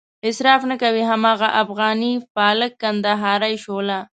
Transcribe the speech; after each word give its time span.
اصراف 0.29 0.61
نه 0.69 0.75
کوي 0.83 1.01
هماغه 1.11 1.47
افغاني 1.61 2.13
پالک، 2.35 2.71
کندهارۍ 2.81 3.55
شوله. 3.63 3.99